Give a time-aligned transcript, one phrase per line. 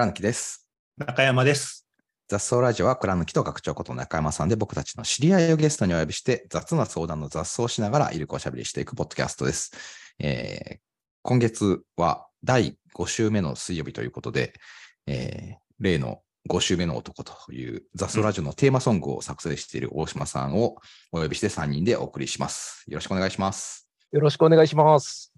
[0.00, 0.66] 倉貫です。
[0.96, 1.86] 中山です。
[2.26, 9.72] 雑草ラジオは倉貫と学長こと中山さんで僕たちの知り合いをゲストにお呼びして雑な相談の雑草をしながらゆるくおしゃべりしていくポッドキャストです。
[10.18, 10.78] えー
[11.22, 14.54] 今月は第5週目の水曜日ということで、
[15.06, 20.76] えー例の5週目の男という雑草ラジオのテーマソングを作成している大島さんを
[21.12, 22.84] お呼びして3人でお送りします。
[22.88, 23.86] よろしくお願いします。
[24.12, 25.30] よろしくお願いします。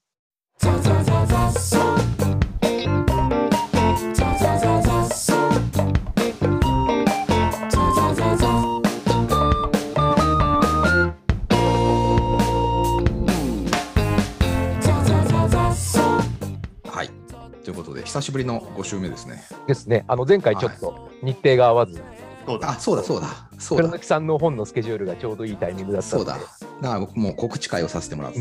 [18.12, 19.42] 久しぶりの5週目ですね。
[19.66, 20.04] ですね。
[20.06, 22.02] あの前回ちょっと日程が合わず、
[22.46, 22.68] そうだ。
[22.68, 23.48] あ、そうだそうだ。
[23.58, 23.84] そうだ。
[23.84, 26.34] 倉貫さんの本のスケジュールがちょうどいいタイミングだったそうだ。
[26.36, 26.48] だか
[26.82, 28.40] ら僕もう告知会をさせてもらって、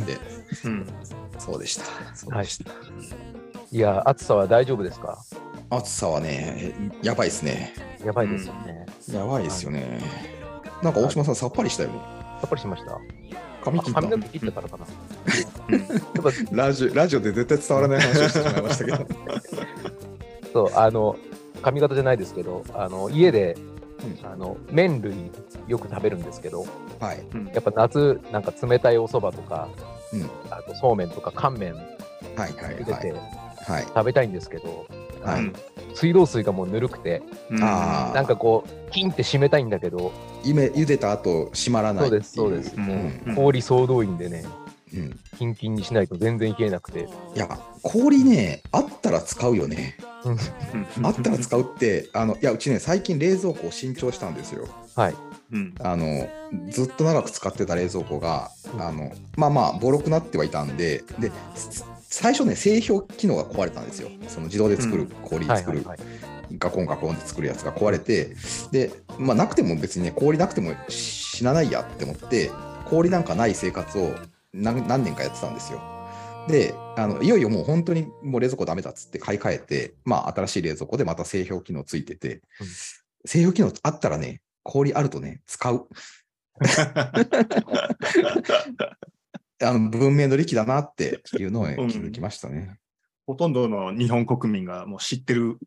[0.66, 0.86] うん。
[1.40, 1.86] そうでした。
[2.14, 2.70] そうでした。
[3.72, 5.24] いや、暑さは大丈夫ですか？
[5.70, 7.74] 暑さはね、やばいですね。
[8.04, 8.86] やばいですよね。
[9.14, 10.02] やばいですよね。
[10.84, 12.00] なんか大島さん、さっぱりしたよね。
[12.42, 13.00] さっぱりしました。
[13.64, 14.86] 髪切ったあ髪の毛切ったからかな。
[15.72, 15.80] うん。
[15.80, 15.90] やっ
[16.24, 19.08] ぱラジオラジオで絶対伝わらない話をしてしまいましたけど。
[20.54, 21.16] そう、あの、
[21.62, 23.56] 髪型じゃないですけど、あの家で、
[24.24, 25.14] あの麺類
[25.68, 26.66] よく食べるんですけど、
[27.00, 27.24] はい。
[27.54, 29.70] やっぱ夏、なんか冷たいお蕎麦とか、
[30.14, 30.30] うん。
[30.50, 31.84] あとそうめんとか乾麺はい
[32.38, 33.14] はい入れて。
[33.94, 34.86] 食べたいんですけど、
[35.24, 35.42] はい。
[35.42, 35.54] うん。
[35.94, 37.60] 水道水がもうぬるくて、うん。
[37.60, 40.12] なんかこう、キンって締めたいんだけど、
[40.44, 42.10] ゆめ茹でた後閉まらない。
[42.10, 42.76] そうですそうです。
[42.76, 43.22] うん。
[43.28, 43.36] うん。
[43.36, 44.44] 氷総動員でね、
[44.94, 45.20] うん。
[45.38, 47.08] キンキンにしないと全然冷えなくて。
[47.36, 49.98] いや、氷ね、あったら使うよね。
[50.24, 54.68] うんあったら使うって、あの、いや、うちね、最近冷蔵庫を新調したんですよ。
[54.96, 55.16] はい。
[55.52, 56.30] うんあの
[56.70, 66.58] ずっと長く使ってた冷蔵庫が、うんあのまあまあボロくなってはいたんでです最初ね製氷機能が壊れたんですよその自動で作る、うん氷作る、はいはいはい。
[66.58, 68.36] ガコンガコンって作るやつが壊れて
[68.72, 72.52] で、まあ、なくても別にね氷なくても死なないやって思って
[72.86, 74.14] 氷なんかない生活を
[74.54, 75.82] 何何年かやってたんですよ
[76.48, 82.68] であのいよいよもう本当にもう冷蔵庫ダメだっつって買い替えて、まあ、新しい冷蔵庫でまた製氷機能ついてて、うん
[83.26, 85.88] 製氷機能あったらね氷あるとね使う
[89.64, 92.78] あの文明の利器だなっていうのを気づきましたね。
[93.28, 95.60] ほとんどの日本国民がもう知ってる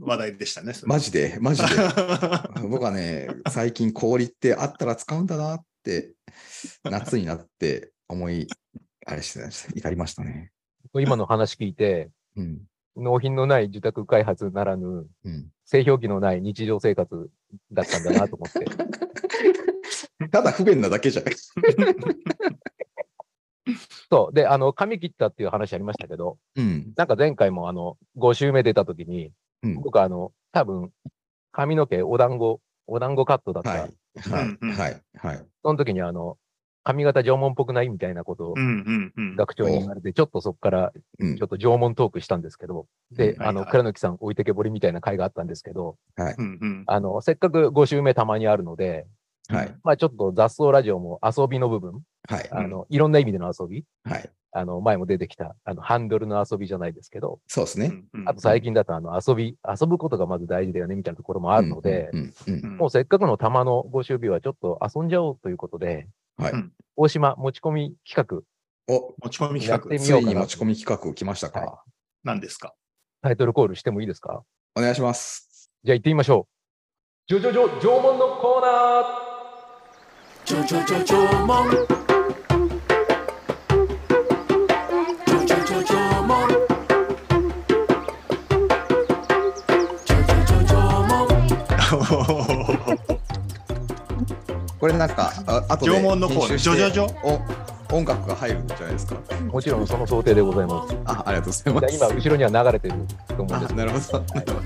[0.00, 0.72] 話題でしたね。
[0.84, 1.68] マジで、マジで。
[2.68, 6.14] 僕はね、最近氷ってあったら使うんだなって、
[6.84, 8.46] 夏になって思い、
[9.06, 10.52] あれしてました怒りましたね。
[10.94, 12.62] 今の話聞いて、うん。
[12.96, 14.86] 納品のない受託開発ならぬ、
[15.24, 17.28] うん、製氷機のない日常生活
[17.72, 18.64] だったんだなと思って。
[20.28, 21.34] ただ不便なだけじゃない。
[24.10, 24.34] そう。
[24.34, 26.92] で、あの、髪切ったっていう話ありましたけど、うん。
[26.96, 29.32] なんか前回もあの、5週目出た時に、
[29.62, 29.74] うん。
[29.76, 30.92] 僕あの、多分、
[31.50, 33.70] 髪の毛お団子、お団子カットだった。
[33.70, 33.80] はい。
[33.80, 34.58] はい。
[34.72, 35.02] はい。
[35.16, 35.46] はい。
[35.62, 36.36] その時にあの、
[36.84, 38.54] 髪型縄文っぽくないみたいなことを。
[39.36, 46.36] 学長に言われて、ちょっとそこからうんちょっと縄文トークしたんですけど、で、うんあの、倉貫さん置いてけぼりみたいな回があったんですけど、はい。
[46.86, 49.06] あの、せっかく5週目たまにあるので、
[49.48, 49.74] はい。
[49.82, 52.48] まあちょっと雑草ラジオも遊びの部分、はい。
[52.50, 54.30] あの、いろんな意味での遊び、はい。
[54.56, 58.04] あの、前も出てきた、あの、ハンドルの遊びじゃないですけど、そうですね。
[58.24, 62.34] あと最近だとあの、遊び、遊ぶことがまず大事だよねみたいなところもあるので、うん。
[62.46, 62.54] うん。
[62.54, 66.52] うんもうせっかくの玉の5週日はちょっと遊んじゃおうということで、はい。
[66.52, 66.72] うん。
[66.96, 68.44] 大島持ち込み企
[68.88, 70.32] 画、お、持ち込みやって企画つみようかな。
[70.32, 71.84] いに持ち込み企画来ましたはか。
[72.22, 72.74] 何ですか？
[73.22, 74.42] タイトルコールしてもいいですか？
[74.74, 75.70] お願いします。
[75.82, 76.52] じゃあ行ってみましょう。
[77.26, 79.34] ジョジョジョ縄文のコーナー。
[80.44, 81.78] ちょちょちょちょもんちょ
[85.46, 86.48] ちょちょちょもん
[90.04, 92.83] ちょちょちょちょもん
[94.84, 97.40] これなんか、ああとで縄文のコーナー編集してジョジョ
[97.90, 99.16] お音楽が入るんじゃないですか？
[99.50, 100.94] もちろんその想定でございます。
[101.06, 101.96] あ、ありがとうございます。
[101.96, 102.94] じゃあ今、後ろには流れてる
[103.28, 104.18] と思うんあですなるほど。
[104.18, 104.60] なるほ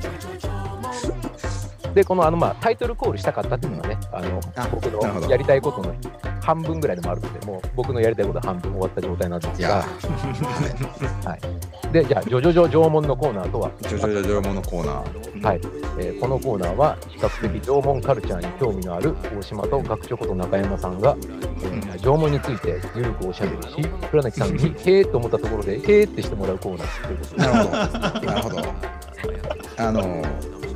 [1.87, 5.95] どで、このあの、まあ、タイトルコールしたかったっていうのはね、あのあ僕なるほどのやりたいことの
[6.41, 9.87] 半分ぐらいでもあるので、もう僕のやりたいことは半分終わった状態なんですいや
[11.23, 11.39] が、、
[11.93, 15.28] で、じゃあ、ジョジョジョ縄文のコーナーとは、ジョジョジョ縄文のコーナー。
[15.43, 15.61] はい
[15.99, 28.27] えーこのコーナーは比較的縄文カルチャーに興味のある大島と学長こと中山さんが、えー縄文についてゆるくおしゃべりし倉貫さんにへーと思ったところでへーってしてもらうコーナーということでなるほど。
[28.27, 28.63] なるほど。
[29.79, 30.23] あの、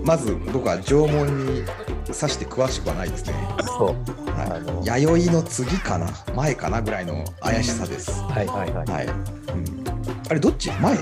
[0.04, 1.64] まず僕は縄文に
[2.10, 3.34] さして詳しくはないですね。
[3.78, 8.10] そうはあのい、弥生の次かな前かなぐらいの怪しさです。
[8.22, 9.06] はいはいはいはい。
[9.06, 10.70] うん、あれ、どっち？
[10.72, 10.96] 前？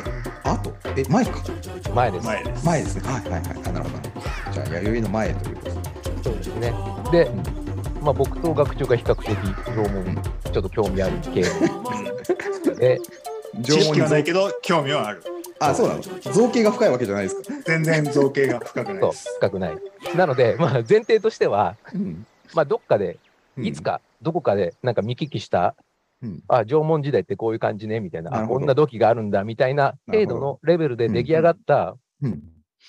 [0.45, 0.73] 後？
[0.97, 1.33] え、前か。
[1.95, 2.27] 前です。
[2.27, 2.67] 前です。
[2.67, 3.03] 前ですね。
[3.09, 3.43] はいはいはい。
[3.67, 4.53] あなるほど。
[4.53, 6.23] じゃあ、弥生の前ということで。
[6.25, 6.75] そうですね。
[7.13, 7.31] で、
[8.03, 9.29] まあ、僕と学長が比較的
[9.69, 10.23] 縄文、
[10.53, 11.43] ちょっと興味ある系
[12.75, 12.99] で、
[13.63, 15.23] 知識はないけど、興味はある。
[15.61, 16.03] あ、そうなの？
[16.33, 17.43] 造形が深いわけじゃないですか。
[17.67, 19.35] 全然造形が深くないそうです。
[19.37, 19.79] 深くない。
[20.17, 22.25] なので、まあ、前提としては、うん。
[22.55, 23.19] まあ、どっかで、
[23.57, 23.83] うんいつ。
[23.83, 25.75] か、どこかで、なんか見聞きした、うん。
[26.49, 32.43] あ、縄文時代ってこういう感じね、みたいな、あ、なこんな土器があるんだ、みたいな程度のレベルで出来上がった、うん。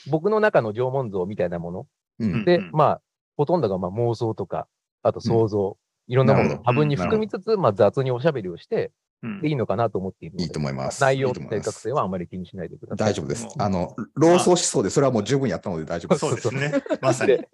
[0.08, 1.88] 僕の中の縄文像みたいなもの
[2.20, 2.46] うん。
[2.46, 3.02] で、うんまあ、
[3.38, 4.68] ほとんどがまあ妄想とか、
[5.04, 8.92] あと想像、いろんなものを多分に含みつつ、まあ雑におしゃべりをして、うん
[9.40, 11.00] でいいのかなと思っているいいと思います。
[11.00, 13.10] 内容、と正確性はあまり気にしないでください。
[13.10, 13.58] 大丈夫ですう。
[13.60, 16.20] んあの、老僧思想で、それはもう十分やったので大丈夫です。
[16.20, 16.84] そうですね。
[17.02, 17.38] まさに。
[17.38, 17.48] で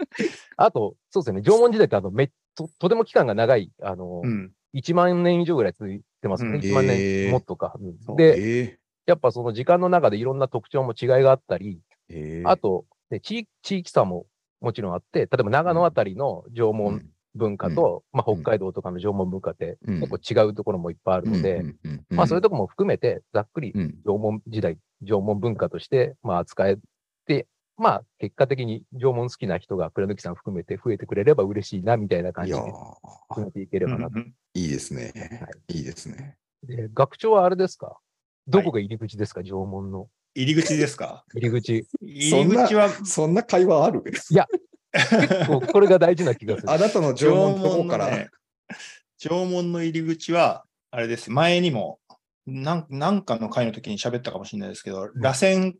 [0.55, 4.51] あと、そうですね、縄文時代ってあのめととても期間が長い、あの、うん。
[4.73, 6.51] 1万年以上ぐらい続いてますね。
[6.51, 6.59] うん。
[6.59, 7.31] 1万へ年ー。
[7.31, 7.73] もっとか。
[7.79, 7.97] うん。
[7.99, 8.15] そう。
[8.17, 12.49] で、えやっぱその時間の中でいろんな特徴も違いがあったり、ーえー。
[12.49, 14.25] あと、ね、地地域差も
[14.59, 17.05] もちろんあって、例えば長野あたりの縄う文ん。
[17.35, 18.41] 文化と、まあ、うん。
[18.41, 19.99] 北海道とかの縄文文化ってうん。
[19.99, 21.63] 結構違うところもいっぱいあるので、
[22.09, 23.95] まあそういうところも含めて、ざっくりうん。
[24.05, 26.77] 縄文時代、縄文文化として、まあ扱え
[27.25, 27.47] て、
[27.77, 32.63] まあ結果的に縄文好きな人が倉貫さん含めて増えてくれれば嬉しいな、みたいな感じでー。
[33.35, 34.19] 進めていければなと。
[34.57, 35.13] うんいいですね。
[35.67, 36.35] いいですね。
[36.63, 37.97] で、学長はあれですか？
[38.47, 41.23] どこが入り口ですか、縄文の入り口ですか？
[41.33, 41.87] 入り口。
[42.01, 44.01] 入り口は、そんな会話ある？
[44.01, 44.33] 結
[45.47, 46.71] 構これが大事な気がする。
[46.71, 48.05] あなたの縄縄文のとこから。
[48.05, 48.29] 文のね、
[49.19, 51.29] 縄文の入り口は、あれです。
[51.29, 51.99] 前にも、
[52.47, 55.73] なんなんかの回の時に喋ったかもしれないですけど、螺旋、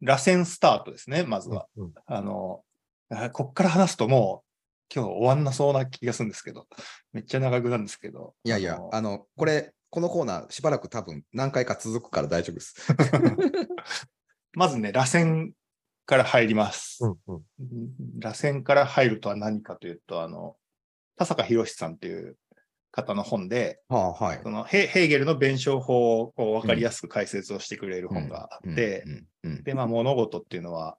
[0.00, 1.66] 螺旋スタートですね、まずは。
[1.76, 2.62] うんあの、
[3.10, 4.43] あこっから話すともう、
[4.92, 6.66] 今日終わんなそうな気がするんですけど、
[7.12, 8.34] めっちゃ長くなるんですけど。
[8.44, 12.74] いやいや、のあの、これ、このコーナーしばらく多分何回か続くから大丈夫です。
[14.52, 15.52] まずね、螺旋
[16.06, 16.98] から入ります。
[17.02, 17.42] うんうん
[18.18, 20.56] 螺旋から入るとは何かというと、あの、
[21.16, 22.36] 田坂博さんという
[22.90, 24.40] 方の本で、はあ、はい。
[24.42, 29.04] そのヘヘーゲルの弁証法をこう分かりやすく解説をしてくれる本があって、
[29.42, 30.96] で、まあ、物事っていうのは、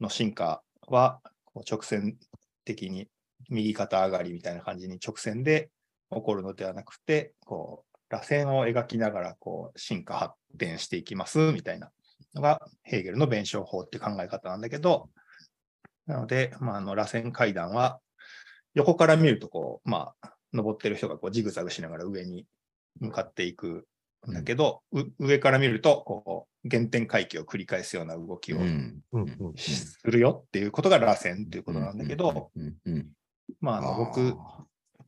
[0.00, 2.16] の進化はこう直線
[2.64, 3.08] 的に
[3.48, 5.70] 右肩上がりみたいな感じに直線で
[6.10, 11.90] 起こるのではなくて、こう、螺旋を描きながら、こう、進化発展していきますみたいな
[12.34, 15.10] のが、ヘーゲルの弁証法って考え方なんだけど、
[16.06, 18.00] なので、まあ、あの、螺旋階段は、
[18.74, 22.46] 横から見ると、こう、まあ、登ってる人がこうジグザグしながら上に
[23.00, 23.86] 向かっていく
[24.26, 28.58] んだけど、う上から見ると、こう、原点回帰を繰り返すような動きを
[29.56, 32.50] するよっていうことが螺旋っていうことなんだけど、、
[33.60, 34.36] まあ、あのあ僕、ー。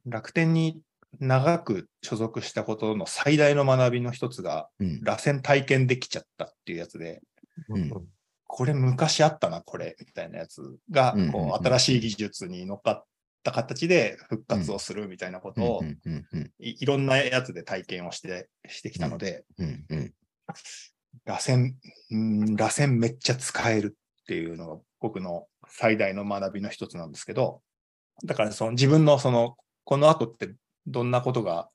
[0.06, 0.80] 楽天に
[1.18, 5.00] 長く所属したことの最大の学びの一つが、うん。
[5.02, 7.20] 螺旋体験できちゃったっていうやつで、
[7.68, 7.82] うん。
[7.82, 8.06] うん
[8.52, 10.60] これ昔あったな、これ、みたいなやつ
[10.90, 13.04] がうんうんうん、こう、新しい技術に乗っかっ
[13.44, 15.84] た形で復活をするみたいなことを
[16.58, 20.14] いいろんなやつで体験をして、してきたので、うんうん。
[21.24, 21.74] 螺旋、
[22.10, 27.62] うん螺旋めっちゃ使えるっていうのが僕の最大の学びの一つなんですけど、
[28.24, 30.54] だからその自分のその、この後って
[30.86, 31.70] どんなことが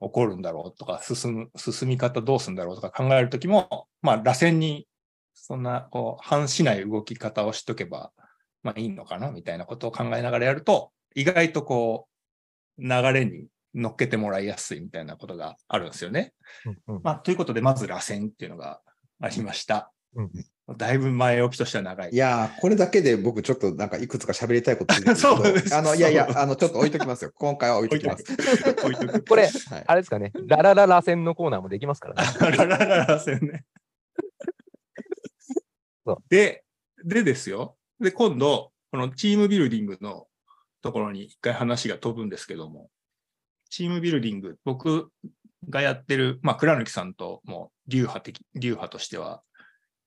[0.00, 4.86] 起こるんだろうとか、進む、進み方どうするんだろうとか考えるときも、まあ螺旋に
[5.34, 8.12] そんなこう反しない動き方をしとけば、
[8.62, 12.08] まあいいのかなみたいなことを考えながらやると、意外とこ
[12.78, 16.32] う、流れに乗っけてもらいやすいみたいなことがあるんですよね。
[16.86, 18.80] うんうんまあ、ということで、まず螺旋っていうのが
[19.20, 19.93] ありました。
[20.16, 20.30] うん
[20.78, 22.10] だいぶ前置きとしては長い。
[22.10, 27.32] いやー、これだけで僕ちょっとなんかいくつか喋りたいこと そうですあの、いやいやあの、ちょっと置いときますよ。
[27.34, 28.24] 今回は置いときます。
[28.82, 29.24] 置いとく。
[29.24, 32.56] これ、はいあれですかね、ララララ線のコーナーもできますからね。
[32.56, 33.66] ララララ螺旋ね
[36.06, 36.16] そう。
[36.30, 36.64] で、
[37.04, 37.76] でですよ。
[38.00, 40.28] で、今度、このチームビルディングの
[40.80, 42.90] ところに一回話が飛ぶんですけども、
[43.68, 45.10] チームビルディング、僕
[45.68, 49.42] がやってる、まあ、倉貫さんとも流派的、流派としては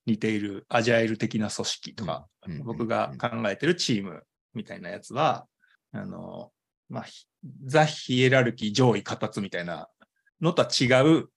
[0.07, 2.25] 似ているアジャイル的な組織とか、
[2.63, 4.23] 僕が考えてるチーム
[4.53, 5.45] みたいなやつは、
[5.91, 6.51] あの、
[6.89, 7.27] まあ、ひ
[7.65, 9.89] ザ・ヒエラルキー上位形みたいな
[10.41, 11.27] のとは違う、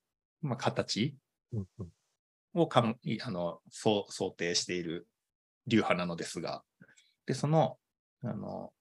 [0.41, 1.17] まあ、形
[2.55, 5.09] をかんいあのそう想定している
[5.67, 6.63] 流派なのですが、
[7.27, 7.77] で、その、
[8.23, 8.73] あの、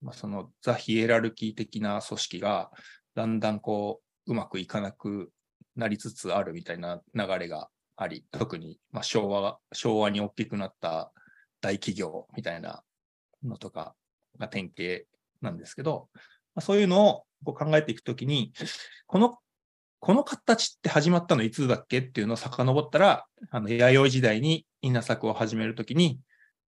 [0.00, 2.70] まあ、そのザ・ヒエラルキー的な組織が、
[3.16, 5.32] だんだんこう、うまくいかなく
[5.74, 7.68] なりつつあるみたいな流れが
[8.02, 11.12] あり、特に、まあ、昭和、昭和に大きくなった
[11.60, 12.82] 大企業みたいな
[13.42, 13.94] のとか
[14.38, 15.04] が典型
[15.40, 16.20] なんですけど、ま
[16.56, 18.52] あ、そういうのをこう考えていくときに、
[19.06, 19.38] この
[20.02, 26.18] この形って始まったのいつだっけっていうのを遡ったら、あの、弥生時代に稲作を始めるときに、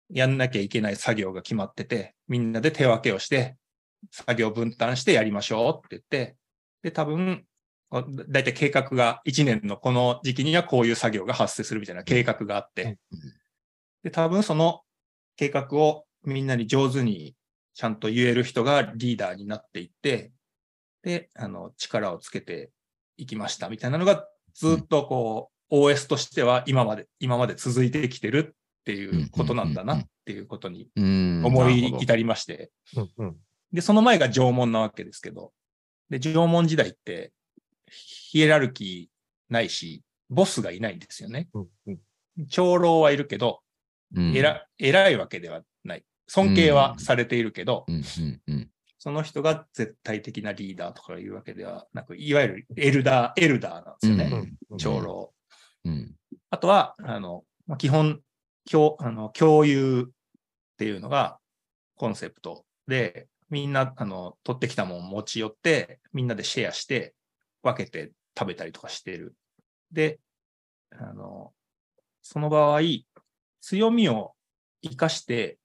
[0.08, 3.56] やんなきゃいけない作業が決まってて、みんなで手分けをして、
[4.12, 6.36] 作業分担してやりましょうって言って、
[6.82, 7.44] で、多分、
[8.02, 12.98] だいたい計画が、1年のこの時期にはこういう作業が発生するみたいな計画があって、
[14.02, 14.82] で、多分その
[15.36, 17.34] 計画をみんなに上手に
[17.74, 20.32] ちゃんと言える人がリーダーになっていって、
[21.02, 22.70] で、あの、力をつけて
[23.16, 31.42] いきましたみたいなのが、ずっとこう、OS としては今まで、今まで続いてきてるっていうことなんだなっていうことにうん。
[31.44, 32.70] 思ない至りまして。
[33.72, 35.52] で、その前が縄文なわけですけど、
[36.10, 37.32] で、縄文時代って、
[37.90, 41.48] ヒエラルキーないし、ボスがいないんですよね。
[41.54, 42.46] うんうん。
[42.48, 43.60] 長老はいるけど、
[44.14, 46.04] うん偉偉いわけではない。
[46.26, 47.84] 尊敬はされているけど、
[48.98, 54.24] その人が絶対的なリーダーとかいうわけではなく、いわゆるエルダー、エルダーなんですよね。
[54.32, 55.34] うんうん長老。
[55.84, 56.14] うん
[56.50, 58.20] あとは、あの、まあ基本、
[58.70, 60.12] 共あの共有っ
[60.78, 61.38] ていうのが
[61.96, 67.14] コンセプトで、みんな、あの、取ってきたものを持ち寄って、みんなでシェアして、
[67.64, 69.34] 分けて食べたりとかしてる。
[69.90, 70.20] で、
[70.92, 71.52] あの、
[72.22, 72.80] その場合、
[73.60, 74.34] 強みを
[74.82, 75.58] 生かして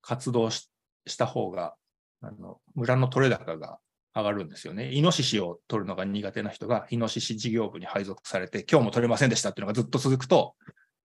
[0.00, 0.68] 活動し
[1.06, 1.74] した方が、
[2.20, 3.78] あの、村の取れ高が
[4.14, 4.92] 上がるんですよね。
[4.92, 10.54] イノシシを取るのが苦手な人が、イノシシ事業部に配属されて、今日も取れませんでしたっていうのがずっと続くと、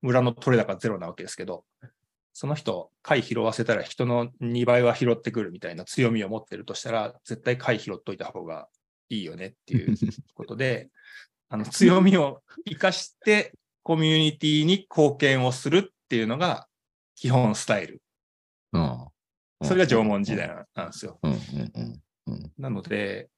[0.01, 1.65] 村の取れ高ゼロなわけですけど、
[2.33, 8.67] その人、貝拾わせたら人の2倍は拾ってくるみたいな強みを持ってるとしたら、絶対貝拾っといた方が
[9.09, 9.95] いいよねっていう
[10.33, 10.89] ことで、
[11.49, 16.67] あの強みを生かしてコミュニティに貢献をするっていうのが
[17.15, 18.01] 基本スタイル。
[18.73, 19.07] うん
[19.63, 21.19] それが縄文時代なんですよ。
[21.23, 23.29] うんうんうんうんなので、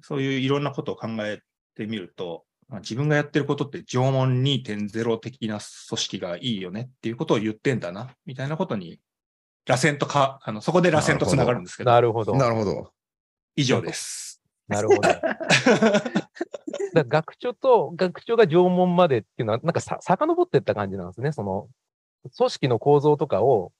[0.00, 1.40] そういういろんなことを考え
[1.76, 8.98] てみると、まあ自分がやってることって縄文2.0的な組織がいいよねっていうことを言ってんだな、みたいなことに、
[9.66, 12.34] 螺旋とか、あの、そこで螺旋とつながるんですけど、なるほど。
[12.34, 12.90] なるほど。
[13.54, 14.31] 以上です。
[14.68, 15.00] なるほど。
[16.94, 21.32] だ学長と、学長が縄文までっていうのは、なんかさ、遡ってった感じなんですね。
[21.32, 21.68] その、
[22.36, 23.72] 組織の構造とかを、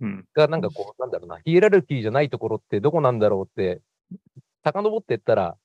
[0.00, 0.26] うん。
[0.34, 3.80] がなんかこう、なんだろうな、ヒエラルキーじゃないところってどこなんだろうって、
[4.64, 5.56] 遡ってったら、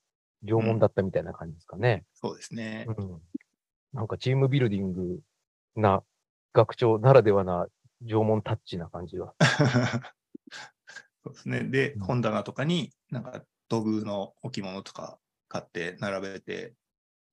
[0.43, 2.03] 縄文だったみたいな感じですかね。
[2.13, 2.85] そうですね。
[2.87, 3.21] うん。
[3.93, 5.19] なんかチームビルディング
[5.75, 6.03] な、
[6.53, 7.67] 学長ならではな
[8.01, 9.33] 縄文タッチな感じは。
[11.23, 11.63] そうですね。
[11.65, 16.73] で、うん本棚とかになんか土偶の置物とか買って並べて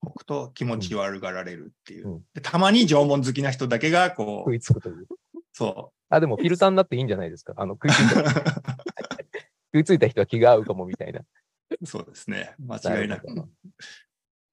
[0.02, 2.09] おくと気持ち悪がられるっていう。
[2.09, 5.09] うんでたまに縄文好きな人だけがこ食う、いつくという。
[5.52, 7.54] そあ、でもフィルターになっていいんじゃないですか。
[7.57, 8.25] あの、食いついた、う。
[8.25, 11.23] 食いついた人は気が合うかもみたいな。
[11.85, 12.54] そうですね。
[12.61, 13.26] 間違いなく。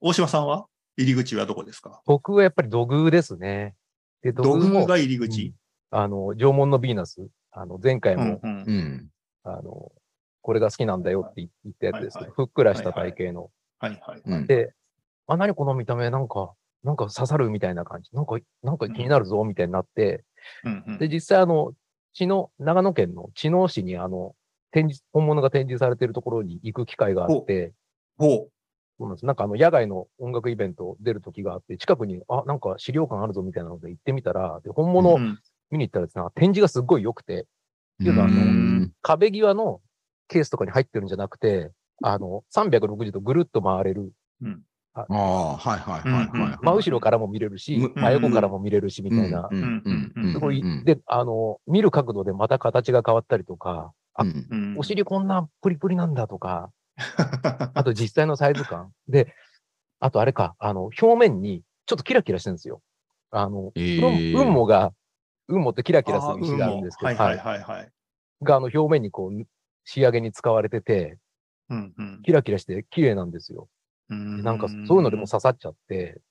[0.02, 0.66] 大島さんは？
[0.98, 2.02] 入り口はどこですか？
[2.08, 3.76] 僕はやっぱり土偶ですね。
[4.24, 5.54] で、土土偶が入り口。
[5.92, 7.28] あの、縄文のヴィーナス。
[7.52, 9.10] あの、前回も、うんうんうん。
[9.44, 9.92] あの、
[10.46, 12.34] これが好きなんだよって言ったやつですけど、はい。
[12.36, 13.50] ふっくらした体型の。
[13.80, 14.22] はいはい。
[14.24, 14.46] うん。
[14.46, 14.76] で、
[15.26, 18.16] あ、何この見た目なんか、なんか刺さるみたいな感じ。
[18.16, 20.24] なんか、なんか気になるぞ、みたいになって、
[20.64, 20.98] うんうん。
[21.00, 21.74] で、実際あの、
[22.14, 24.36] 知の、長野県の知能市にあの、
[24.70, 27.74] 展示、本物が展示されているところに行く機会があって、
[28.20, 28.48] ほ
[29.00, 29.26] そうなんです。
[29.26, 34.94] なんかあの、野外の音楽イベント出る時があって、近くに、あ、なんか資料館あるぞみたいなので行ってみたら、で、本う。
[34.94, 35.40] 物うん。
[35.72, 38.92] 見に行ったらですね、展示がすっごい良くて、っていうのはあのうん。
[39.02, 39.82] 壁際の
[40.28, 41.72] ケースとかに入ってるんじゃなくて、
[42.04, 44.12] あの、360度ぐるっと回れる。
[44.94, 46.58] ああ、はいはいはいはいはい。
[46.62, 49.54] 真後ろからも見れるしうん、真横からも見れるし、みたいなう。
[49.54, 49.82] んうん
[50.16, 56.72] うんうんすごいうんで、あの、見る角度でまた形が変わったりとか、あうんうんお尻こんなプリプリなんだとか、
[57.74, 58.92] あと実際のサイズ感。
[59.10, 59.34] で、
[60.00, 62.82] あとあれか、あの、表面にちょっとキラキラしてるんですよ。
[63.32, 64.94] あの、えーうん、うんもが、
[65.48, 67.90] うんもってキラキラする石があるんですけど、はいはいはいはい。
[68.44, 69.46] があの表面にこう、
[69.86, 71.18] 仕上げに使われてて、
[71.70, 72.22] うんうん。
[72.24, 73.70] キラキラして綺麗なんですよ。
[74.10, 76.22] でなんかそういうのでも刺さっちゃって、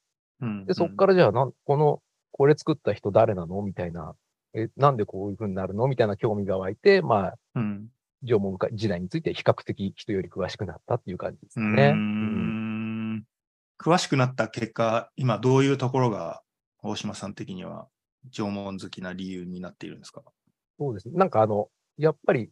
[0.66, 3.62] で、そっからじゃあなん、この、これ作った人誰なの？
[3.62, 4.14] みたいな、
[4.54, 5.88] え、なんでこういう風になるの？
[5.88, 7.88] みたいな興味が湧いて、まあ、うん。
[8.22, 11.90] 縄文時代について比較的人より詳しくなったっていう感じですうね。
[11.90, 13.24] ーうんん。
[13.78, 16.42] 詳しくなった結果、今どういうところが
[16.82, 17.86] 大島さん的には
[18.30, 20.22] 縄文好きな理由になっているんですか？
[20.78, 21.14] そうですね。
[21.16, 21.68] なんかあの、
[21.98, 22.50] やっぱり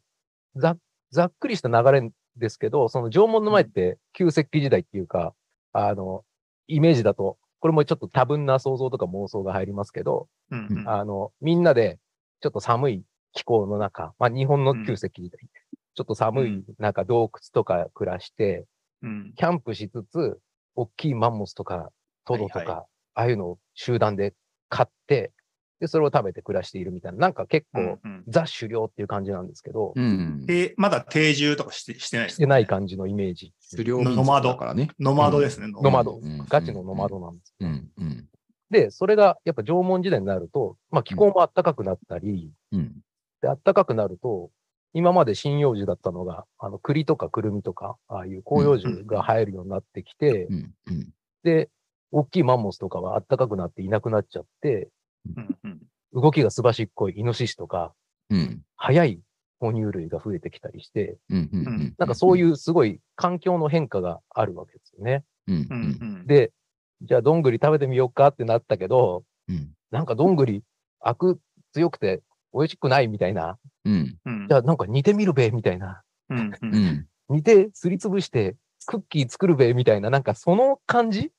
[0.56, 0.76] ざ、
[1.12, 5.35] ざっくりした流れですけど、その縄文の前って旧石器時代っていうか、
[5.73, 6.25] あの、
[6.66, 10.88] イメージだと、これもちょっと多分な想像とか妄想が入りますけど、うんうん。
[10.88, 11.99] あの、みんなで
[12.40, 15.40] ちょっと寒い気候の中、まあ日本の旧石器時代、
[15.95, 18.66] ちょっと寒い中洞窟とか暮らして、
[19.02, 19.33] うん。
[19.37, 20.38] キャンプしつつ、
[20.75, 21.90] 大きいマンモスとか
[22.25, 24.33] トドとか、はいはああいうのを集団で
[24.71, 25.33] 買って、
[25.83, 30.47] で、それを食べて暮らしているみたいな、なんか結構、うんうんザ狩猟っていう感じなんですけど、うん。
[30.47, 33.53] で、まだ定住とかしてしてないですしてない感じのイメージ。
[33.73, 34.91] 狩猟民族だからね。
[35.01, 35.67] ノマドですね。
[35.83, 37.53] ノマドうんガチのノマドなんです。
[37.59, 37.91] うん。
[37.99, 38.29] うん。
[38.71, 42.93] で、それがやっぱ縄文時代になると、まあ気候も暖かくなったり、うん。
[43.41, 44.51] で、暖かくなると、
[44.95, 50.75] 今まで針葉樹だったのが、あの、栗とかくるみとか、ああいう広葉樹が生えるようになってきて、うん。
[50.87, 51.09] うん。
[51.43, 51.71] で、
[52.12, 54.91] 大きいマンモスとかは暖かくなっていなくなっちゃって、
[55.37, 55.51] うんうん
[56.12, 57.95] 動きがすばしっこいイノシシとか、
[58.31, 58.62] うん。
[58.76, 59.21] 速い
[59.61, 61.50] 哺乳類が増えてきたりして、うん。
[61.52, 61.95] うん。
[61.99, 65.25] なんかそういうすごい環境の変化があるわけですよね。
[65.47, 65.54] うん。
[65.71, 66.52] うんうんで、
[67.02, 69.71] じゃあどんぐり食べてみようかってなったけど、うん。
[69.90, 70.62] なんかどんぐり、
[71.00, 71.40] アク
[71.73, 72.23] 強くて
[72.54, 73.59] 美味しくないみたいな。
[73.85, 74.16] うん。
[74.25, 76.02] うんじゃあなんか煮てみるべみたいな。
[76.28, 77.09] うんううんん。
[77.28, 81.33] 煮てすりつぶしてクッキー作るべみたいな、なんかその感じ？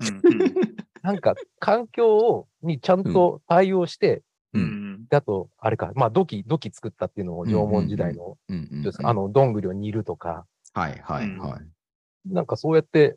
[0.00, 0.54] うんうん
[1.08, 4.22] なんか環境をにちゃんと対応して、
[4.52, 8.92] ううんんであと、あれか、まあ土器、土器作ったっていうのも縄文時代の、うん。
[9.02, 12.32] あ、の、どんぐりを煮るとか、はいはいはい。
[12.32, 13.16] なんかそうやって、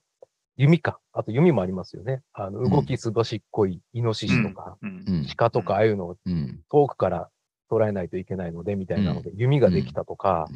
[0.56, 1.00] 弓か。
[1.12, 2.22] あと弓もありますよね。
[2.32, 4.78] あの、うん動きすばしっこいイノシシとか。
[5.36, 6.62] 鹿とかああいうのをうん。
[6.70, 7.30] 遠くから
[7.70, 10.48] 捉えないといけないので、みたいなので、弓ができたとか、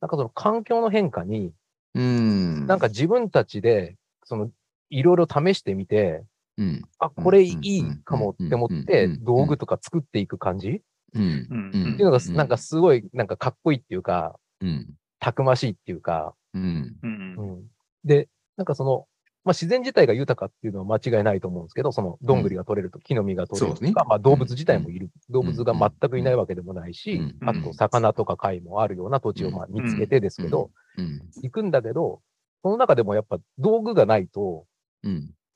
[0.00, 1.52] なんかその環境の変化に、
[1.94, 2.66] うん。
[2.66, 4.50] なんか自分たちで、その、
[4.90, 6.24] いろいろ試してみて、
[6.58, 6.82] うん。
[6.98, 10.68] あ、これいいかもって思って道具とか作っていく感じ？
[10.70, 10.80] っ
[11.14, 11.56] うん。
[11.72, 11.96] うん。
[11.96, 14.96] ていうのが、なんかすごい、なんかかっこいいっていうか、うん。
[15.20, 16.96] たくましいっていうか、うん。
[17.02, 17.36] うん。
[17.36, 17.66] うん。
[18.04, 19.06] で、なんかその、
[19.44, 25.10] まあ、自然自体が豊かっていうのは間違いないと思うんですけど、その、どんぐりが取れると、木の実が取れるとか、まあ、動物自体もいる。
[25.30, 27.38] 動物が全くいないわけでもないし、うん。
[27.44, 31.30] あと、魚とか貝もあるような土地をまあ見つけてですけど、うん。
[31.42, 32.22] 行くんだけど、
[32.62, 34.66] その中でもやっぱ道具がないと、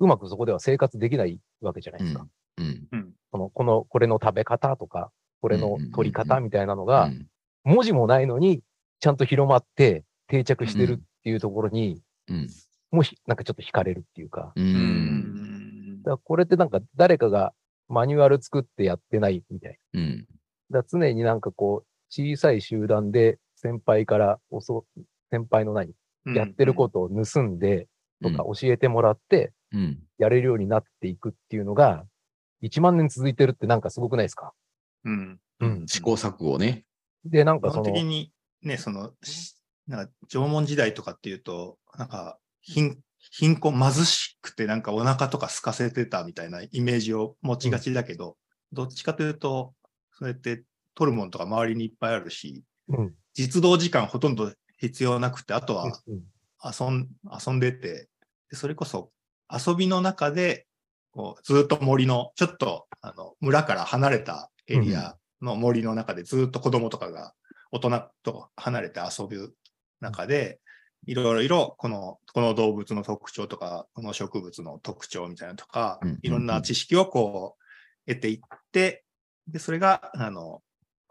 [0.00, 2.26] うまくそこでは生活できないわけじゃないですか。
[2.58, 2.88] うん。
[2.92, 5.10] うんこの、この、これの食べ方とか、
[5.42, 7.26] これの取り方みたいなのうが、ん。
[7.64, 8.62] 文字もないのに、
[9.00, 12.48] ちゃんと広まって定着してるっていうところに、うん。
[12.90, 14.60] もうひなんかちょっと惹かれるっていうか、う。
[14.60, 14.68] うん
[15.98, 17.52] んだこれってなんか誰かが
[17.88, 20.26] マニュアル作ってやってないみたいうん。
[20.70, 20.80] な。
[20.80, 24.86] だ常になんかこう、小さい集団で先輩から教、
[25.30, 25.92] 先輩の何、
[26.34, 27.88] やってることを盗んで
[28.22, 29.52] とか教えてもらって、うん。
[30.18, 32.04] やれるようになっていくっていうのが、
[32.62, 34.52] 1万年続いてるってなんかすごくないですか？
[35.04, 35.40] うん。
[35.60, 35.86] うん。
[35.86, 36.84] 試行錯誤をね。
[37.24, 42.98] で、なん基かその、本的にね、その、しなんか縄文時代とかっていうと、なんか貧
[43.30, 48.36] 貧困、貧しくてなんかお腹とか空かせてたみたいなイメージを持ちがちだけど、
[48.72, 49.74] どっちかというと、
[50.12, 53.14] そうやって取るものとか周りにいっぱいあるし、うん。
[53.34, 56.22] 実動時間ほとんど必要なくて、あとはうん。
[56.64, 57.08] 遊ん
[57.46, 58.08] 遊んでて、
[58.50, 59.10] でそれこそ
[59.50, 60.66] 遊びの中で、
[61.12, 67.34] こうずっと森の、ちょっとあの村から離れたエリアの森の中でずっと子供とかが
[67.70, 69.54] 大人と離れて遊ぶ
[70.00, 70.60] 中で、
[71.06, 77.56] いろいろこの、この動物の特徴とか、この植物の特徴みたいなのとかいろんな知識をこ
[78.06, 78.38] う得ていっ
[78.72, 79.04] て、
[79.46, 80.62] で、それが、あの、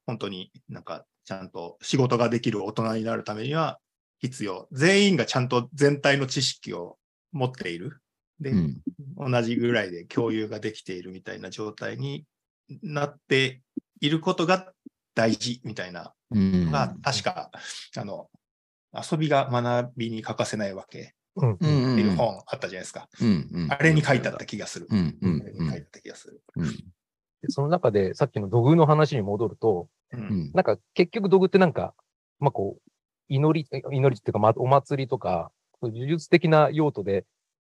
[0.06, 3.80] 本当になんかちゃんと仕事ができる大人になるためには
[4.19, 4.67] 必要。
[4.71, 6.97] 全員がちゃんと全体の知識を
[7.32, 8.02] 持っている。
[8.39, 8.82] で、うん。
[9.17, 12.26] 同じぐらいで共有ができているみたいな状態に
[12.84, 13.62] なって
[14.00, 14.73] いることが
[15.15, 16.65] 大事みたいなうん。
[16.65, 17.52] のが、確か、
[17.97, 18.30] あの、
[18.93, 21.52] 遊びが学びに欠かせないわけうん。
[21.52, 21.93] ううんん。
[21.93, 23.08] っていう本あったじゃないですか。
[23.21, 23.50] うん。
[23.52, 23.71] うん。
[23.71, 24.88] あれに書いてあった気がする。
[24.89, 25.17] うん。
[25.21, 26.41] うんあれに書いてあった気がする。
[26.56, 26.65] うん。
[27.41, 30.52] でその中でさっきの土偶の話に戻ると、ううんん。
[30.54, 31.93] なんか結局土偶ってなんか、
[32.39, 32.91] まあこう、
[33.30, 37.26] 祈り、え祈りっていうか、まあお祭りとか、呪術的な用途で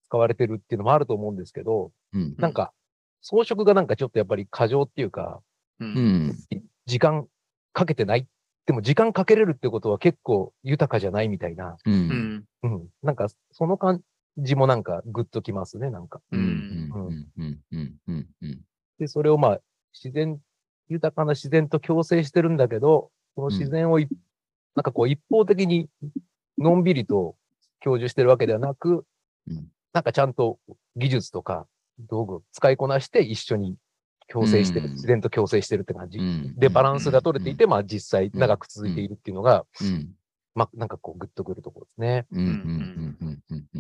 [0.09, 2.35] 使われてるっていうのもあると思うんですけど、うん。
[2.39, 2.73] なんか
[3.21, 5.41] 装飾がなんかちょっとやっぱり過剰っていうか、
[5.79, 6.35] ううんん。
[6.87, 7.27] 時間
[7.73, 8.27] かけてない。
[8.65, 11.77] でも時間かけれるってことは結構豊かじゃないみたいな。
[11.85, 11.89] う。
[11.89, 12.87] うんんうん。
[13.03, 14.01] なんかその感
[14.37, 16.21] じもなんかグッときますね、なんか。
[16.31, 16.39] うん。
[16.39, 17.29] うんうん。
[17.37, 17.59] うん。
[17.71, 17.95] うん。
[18.07, 18.27] うん。
[18.41, 18.61] うん。
[18.97, 19.61] で、それをまあ、
[19.93, 20.39] 自然、
[20.87, 24.07] 豊かな自然と共生してるんだけど、その自然をい、
[24.75, 25.87] なんかこう一方的に
[26.57, 27.35] のんびりと
[27.83, 29.05] 享受してるわけではなく、
[29.47, 30.59] うんなんかちゃんと
[30.95, 31.67] 技術とか
[31.99, 33.75] 道具を使いこなして一緒に
[34.27, 34.91] 共生してる、うん。
[34.93, 36.19] 自然と共生してるって感じ。
[36.19, 36.55] うん。
[36.55, 40.15] で、バランスが取れていて、まあ実際長く続いているっていうのが、うん。
[40.55, 42.27] まあなんかこうグッとくるところですね。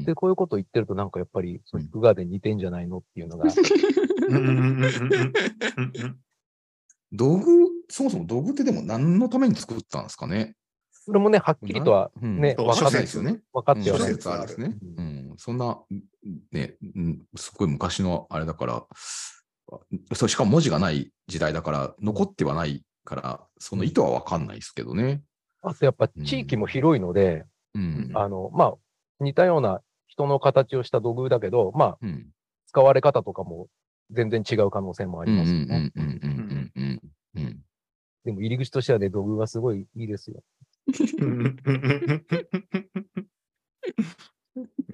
[0.05, 3.45] で、こういうことを言ってるとなんかやっぱり、ソニックガーデン似てんじゃないのっていうのが、
[7.11, 10.55] 道具、そもそも道具ってでも何のために作ったんですかね？
[11.09, 13.39] それもね、はっきりとはうんね、分かんないですよね。
[13.51, 14.13] 分かっては諸ない。
[14.13, 14.77] 説あるんですね。
[14.97, 15.33] うん。
[15.37, 15.79] そんな、
[16.51, 18.85] ね、うんすごい昔のあれだから、
[19.71, 19.79] あ
[20.13, 25.23] そうしかも文字がない時代だから、残ってはないから、その意図はわかんないですけどね。
[25.63, 28.11] あとやっぱ地域も広いので、うん。
[28.13, 28.73] あの、まあ、
[29.19, 32.27] 似たような人の形をした土偶だけど、まあ、うん。
[32.67, 33.67] 使われ方とかも
[34.11, 35.91] 全然違う可能性もありますよね。
[35.95, 37.01] うんうんうんうん
[37.35, 37.59] うん。
[38.25, 40.43] でも入り口としてはね、土偶はすごいいいですよ。
[41.21, 41.25] う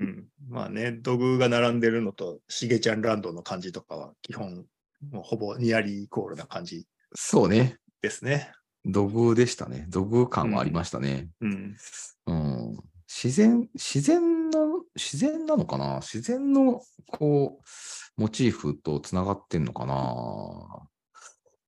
[0.03, 4.65] んまあね、土偶が並んでるのと、しげちゃんランドの感じとかは、基本、
[5.11, 7.77] もうほぼニアリーイコールな感じそうね。
[8.01, 8.51] ですね。
[8.85, 9.87] 土偶でしたね。
[9.89, 11.29] 土偶感はありましたね。
[11.41, 11.75] うん。
[12.27, 12.77] うん。
[13.07, 14.59] 自然、自然な、
[14.95, 16.01] 自然なのかな？
[16.01, 20.87] 自然の、こう、モチーフとつながってんのかな？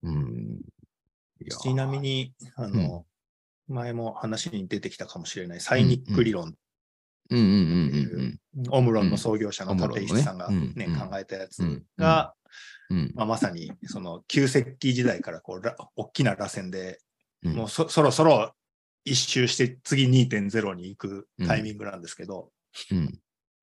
[0.04, 0.62] うん。
[1.60, 3.07] ちなみに、あの、
[3.68, 6.56] 前も話に出てきたかもしれない、サイニック理論、
[7.30, 11.00] うんうんうんうんオムロンの創業者の立石さんがね、うんうん。
[11.00, 12.34] 考えたやつうんが、
[13.14, 17.00] まあ、まさに、その、旧石器時代から、こう、ら大きな螺旋で、
[17.44, 17.54] うん。
[17.54, 18.54] もうそそろそろ
[19.06, 22.52] 一周して次2.0に行くタイミングなんですけど、
[22.92, 22.98] うん。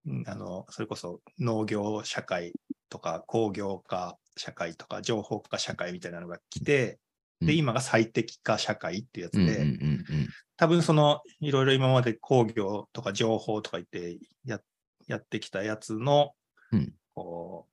[0.07, 2.53] うんあの、それこそ農業社会
[2.91, 6.99] とか工業化社会とか情報化社会みたいなのが来て、うん
[7.45, 9.67] で、今が最適化社会ってやつで、
[10.57, 14.61] 多分その、いろいろ今まで工業とか情報とか言ってや
[15.07, 16.33] やってきたやつの、
[16.73, 16.93] うん。
[17.15, 17.67] こ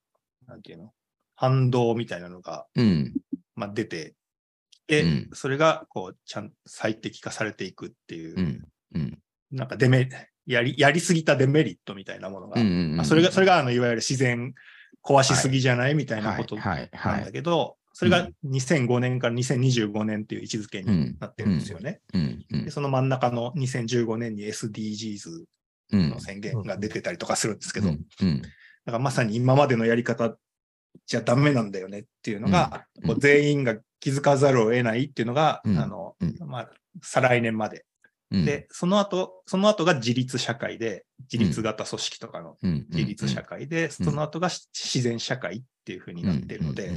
[0.47, 0.93] う、なんていうの、
[1.35, 2.85] 反動みたいなのが、うん。
[2.85, 3.13] うん
[3.53, 4.15] まあ、出て
[4.71, 5.29] きて、うん。
[5.33, 8.61] それが、こう、ちゃん最適化されていくっていう、
[9.51, 10.09] なんかデメ、
[10.45, 14.53] やり、やりすぎたデメリットみたいなものが、それが、それが、あの、いわゆる自然
[15.03, 17.31] 壊しすぎじゃないみたいなことはいはいなんだはい。
[17.31, 18.51] けど、それがうん。
[18.51, 21.17] 2005年から2025年っていう位置づけにうん。
[21.19, 22.01] なってるんですよね。
[22.49, 25.43] でその真ん中の2015年に SDGs
[25.93, 26.09] うん。
[26.09, 27.99] の宣言が出てたりとかするんですけど、だか
[28.85, 30.37] らまさに今までのやり方
[31.05, 32.85] じゃダメなんだよねっていうのが、
[33.17, 35.77] 全員が気づかざるを得ないっていうのが、うん。
[35.77, 36.35] あの、うん。
[36.47, 36.69] まあ、
[37.01, 37.85] 再来年まで。
[38.31, 38.45] うん。
[38.45, 42.85] で、その後、その後が自立社会で、自立型組織とかのうん。
[42.89, 46.91] 自立社会で、その後がし自然社会っていう風になってるので、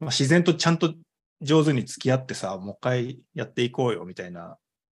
[0.00, 0.94] まあ、自然とちゃんと
[1.40, 4.56] 上手に付き合ってさ、もう一回やっていこうよみたいな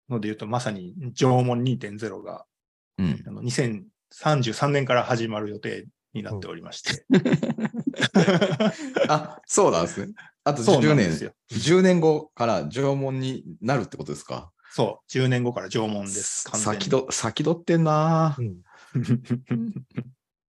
[0.08, 2.44] ので言うと、まさに縄文2.0が
[2.98, 7.04] うんあの2033年から始まる予定になっておりまして。
[9.08, 10.12] あ、そうなんですね。
[10.44, 11.32] あとそうな10年んです、よ。
[11.52, 14.50] 10年後から縄文になるってことですか？
[14.72, 16.48] そう、10年後から縄文です。
[16.54, 18.56] 先ど先取ってんなうん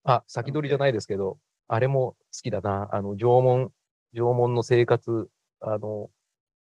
[0.05, 2.89] あ、先取りじゃないですけど、あれも好きだな。
[2.93, 3.71] あの、縄文、
[4.17, 5.29] 縄文の生活、
[5.61, 6.11] あの、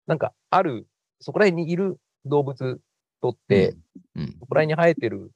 [0.08, 0.88] なんか、ある、
[1.20, 2.82] そこら辺にいる動物
[3.22, 3.76] とって、
[4.16, 5.32] うんそこら辺に生えてる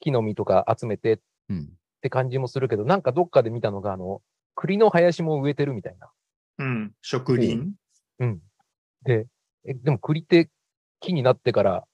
[0.00, 1.68] 木の実とか集めてっうん
[2.02, 4.22] て感じもするけど、なんかどっかで見たのが、あの、
[4.54, 6.10] 栗の林も植えてるみたいな。
[6.58, 7.72] うん、植林？
[8.20, 8.40] うん。
[9.04, 9.26] で、
[9.64, 10.48] え、でも栗って
[11.00, 11.84] 木になってから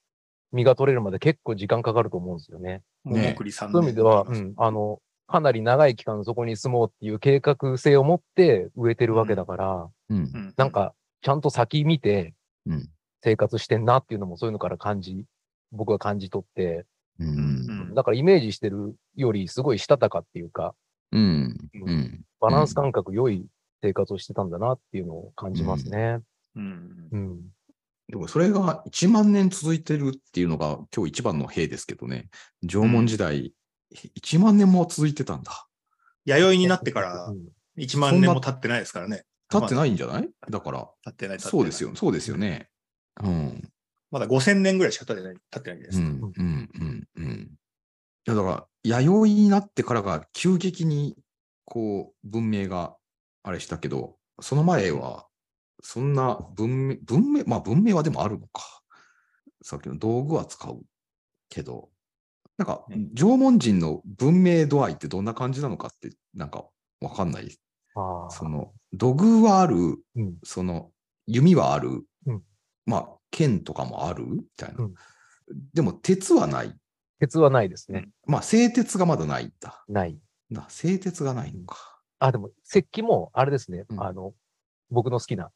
[0.52, 2.82] 実が取れるまで結構時間かかると思うんですよね。
[3.04, 10.54] 桃栗さんそういう意味では、うん、あの、かなり長い期間そこに住もうっていう計画性を持って植えてるわけだから、うん。
[10.56, 12.34] なん、か、ちゃんと先見て
[12.66, 12.88] うん
[13.22, 15.24] 生活してんなっていうのもそういうのから感じ、
[15.72, 16.86] 僕は感じ取って、
[17.18, 17.28] うん。
[17.28, 17.32] う
[17.92, 20.74] んだからイメージしてるよりすごいしたたかっていうか、
[21.12, 21.56] うん。
[21.74, 22.20] うん。
[22.40, 23.46] バランス感覚良い
[23.82, 26.20] 生活をしてたんだなっていうのを感じますね。
[26.54, 27.08] うん。
[27.10, 27.40] うん。
[28.08, 32.28] でもそれが1万年続いてるっていうのが今日一番の兵ですけどね。
[32.62, 33.52] 縄文時代、
[33.94, 35.66] 1万年も続いてたんだ。
[36.24, 39.24] 弥生になってからうん1万年も経ってないですからね。
[39.50, 40.30] 経っていないんじゃない？
[40.50, 41.36] だから、経ってない。
[41.38, 41.94] 経ってないそうですよ。。
[41.94, 42.70] そうですよね。
[43.22, 43.70] うん。
[44.10, 45.36] まだ5000年ぐらいしか経ってない。
[45.50, 45.98] 経ってないです。
[45.98, 47.32] うん、うん、うん、うん。
[47.32, 47.48] い
[48.24, 51.16] や、だから、弥生になってからが急激に、
[51.66, 52.96] こう、文明が
[53.42, 55.26] あれしたけど、その前は、
[55.82, 58.62] そんな文明、文明、まあ文明はでもあるのか。
[59.62, 60.80] さっきの道具は使う
[61.50, 61.90] けど、
[62.58, 66.64] なんかね、縄文人の文明度合いってどんな感じなのかって、なんか
[67.00, 67.56] わかんない。
[68.30, 69.76] その、土偶はある、
[70.16, 70.90] うんその、
[71.26, 72.42] 弓はある、うん
[72.86, 74.84] まあ、剣とかもあるみたいな。
[74.84, 74.94] うん
[75.72, 76.76] でも、鉄はない。
[77.20, 78.08] 鉄はないですね。
[78.26, 79.84] まあ、製鉄がまだないんだ。
[79.88, 80.18] ない。
[80.50, 82.00] な製鉄がないのか。
[82.18, 83.84] あ、でも、石器も、あれですね。
[83.88, 84.34] うんあの、
[84.90, 85.52] 僕の好きな、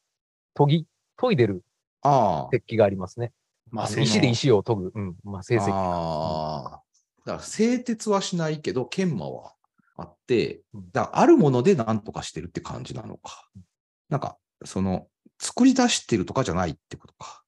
[0.55, 0.87] 研ぎ、
[1.17, 1.63] 研いでる
[2.03, 3.33] あ石器がありますね。
[3.69, 4.91] まあ石で石を研ぐ。
[4.93, 5.15] うん。
[5.23, 5.61] まあ、成あ。
[5.61, 5.71] 績。
[5.73, 6.81] ああ。
[7.25, 9.53] だから、製鉄はしないけど、研磨は
[9.97, 13.47] あってうん、だから、あるもので何とかしてるって感じなのか。
[14.09, 15.07] なんか、その、
[15.39, 17.43] 作り出してるとかじゃないってことか。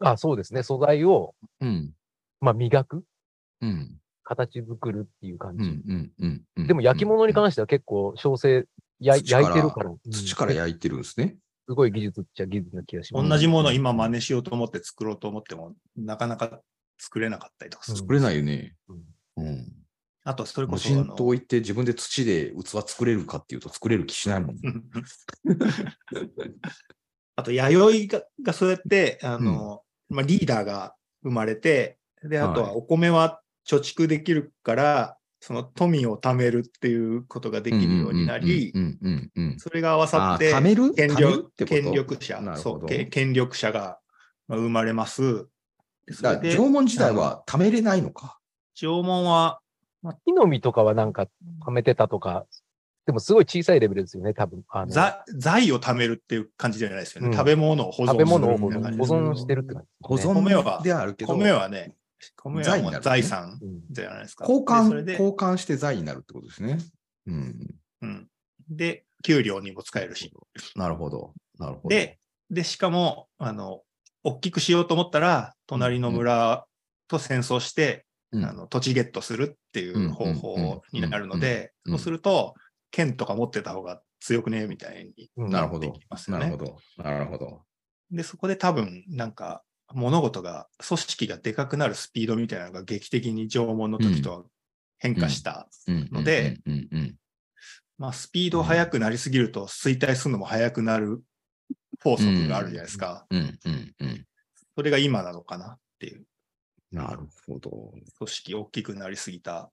[0.00, 0.62] あ、そうですね。
[0.62, 1.92] 素材を、うん。
[2.40, 3.04] まあ、磨く
[3.60, 4.00] うん。
[4.24, 5.64] 形作るっていう感じ。
[5.64, 6.66] うんうんうんうん。
[6.66, 8.66] でも焼き物に関しては結構、焼成、
[9.00, 11.36] や土から焼いてるから、うん土から焼いてるんですね。
[11.68, 13.28] すごい技術っちゃ技術な気がします。
[13.28, 16.60] 同じものを今真似しようと思って作ろうと思っても、なかなか
[17.00, 17.94] 作れなかったりとかする。
[17.94, 18.76] うん作れないよね。
[18.88, 19.72] うんうん。
[20.24, 24.56] あと、それこ無そあの、人島行って自分で土で器作れるかっていうと作れる気しないもん。
[24.62, 24.84] うん
[27.36, 40.92] あと、弥生ががそうやって、あの、まあ、リーダーが生まれて、で、あとははいお米は貯蓄できるから、その富を貯めるっていうことができるようになりう、んうんうんうんそれが合わさって、貯める？
[40.92, 43.98] 権力権力者そうけ権力者が
[44.48, 45.46] まあ生まれます。
[46.10, 48.38] でそれで縄文時代は貯めれないのか。
[48.74, 49.60] 縄文は、
[50.24, 51.26] 木の実とかはなんか
[51.64, 52.46] 貯めてたとか、
[53.06, 54.62] でもすごい小さいレベルですよね、多分。
[54.68, 57.28] あのざ財を貯めるっていう感じじゃないですよね。
[57.28, 61.96] うん食べ物を保存する食べ物を保存してるって感じ保ですね、米は存であるけど、米はね、
[62.36, 64.44] 米はもう財産うんじゃないですか。
[64.48, 66.78] 交換、交換して財になるってことですね。
[67.26, 67.56] うん。
[68.02, 68.28] うん、
[68.68, 70.32] で、給料にも使えるし。
[70.76, 71.34] なるほど。
[71.58, 71.88] なるほど。
[71.88, 72.18] で、
[72.50, 73.82] で、しかも、あの、
[74.22, 76.66] 大きくしようと思ったら、隣の村
[77.08, 82.54] と戦争して、うん、あの土地ゲットするっていう方法になるので、そうすると、
[82.90, 85.50] 剣とか持ってた方が強くねみたいにうん。
[85.50, 85.86] なるほど。
[85.86, 86.44] なってきますよね。
[86.46, 86.76] なるほど。
[87.02, 87.62] なるほど。
[88.10, 94.44] で、そこで多分、なんか、物事が、組織がでかくなるスピードみたいなのが劇的に縄文の時とは
[94.98, 95.68] 変化した。
[95.86, 96.08] うん。
[96.12, 96.58] ので、
[97.98, 101.22] まあ、スピード速くなりすぎると衰退するのも速くなる
[102.02, 103.26] 法則があるじゃないですか。
[103.30, 104.26] うんうんうん。
[104.76, 106.24] それが今なのかなっていう。
[106.92, 107.70] なるほど。
[108.18, 109.70] 組織大きくなりすぎた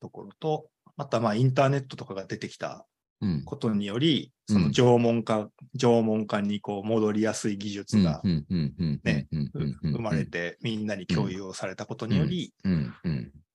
[0.00, 2.86] ところと、またまあインターネットとかが出てきた
[3.22, 3.44] うん。
[3.44, 12.54] ことにより、うんその縄文化、縄文化にこう戻りやすい技術がね生まれて、みんなに共有をされたことにより、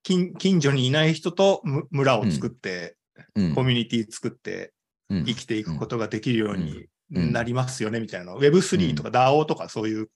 [0.04, 2.98] 近近所にいない人とむ村を作って、
[3.36, 4.74] うんコミュニティ作って
[5.10, 8.34] うん生きていくことができるようにうんなりますよね、みたいな。
[8.36, 10.10] Web3 とか DAO とかそういう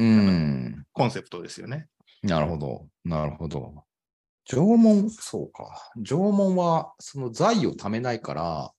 [0.00, 0.86] うん。
[0.92, 1.88] コンセプトですよね。
[2.22, 2.86] なるほど。
[3.04, 3.84] なるほど。
[4.46, 5.92] 縄文、そうか。
[5.96, 8.72] 縄文は、その財を貯めないから、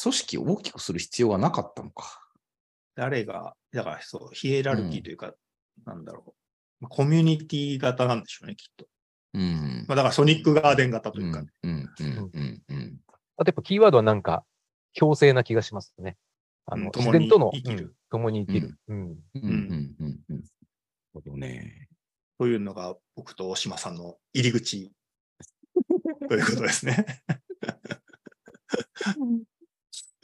[0.00, 2.20] 組織を大きくする必要がなかったのか。
[2.96, 5.32] 誰が、だからそう、ヒエラルキーというか、
[5.86, 6.34] なんだろ
[6.80, 6.88] う。
[6.88, 8.86] コミュニティ型なんでしょうね、きっと。
[9.34, 9.84] うん。
[9.88, 13.00] まあ、だからソニックガーデン型というか、うんうんうんうんうん。
[13.36, 14.44] あとやっぱキーワードはなんか、
[14.94, 16.16] 強制な気がしますね。
[16.70, 18.78] あの、うん自然との、共に生きるうん共に生きる。
[18.88, 18.96] うん。
[18.96, 20.36] うんうんうんうん。
[20.36, 20.44] なる
[21.14, 21.88] ほどね。
[22.38, 24.92] というのが僕と大島さんの入り口
[26.28, 27.04] ということですね。